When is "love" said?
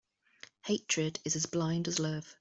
1.99-2.35